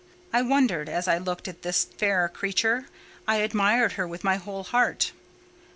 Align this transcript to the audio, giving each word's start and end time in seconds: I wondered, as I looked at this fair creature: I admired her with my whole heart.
I 0.33 0.41
wondered, 0.41 0.89
as 0.89 1.07
I 1.07 1.19
looked 1.19 1.47
at 1.47 1.61
this 1.61 1.85
fair 1.85 2.27
creature: 2.27 2.87
I 3.27 3.35
admired 3.35 3.91
her 3.91 4.07
with 4.07 4.23
my 4.23 4.37
whole 4.37 4.63
heart. 4.63 5.11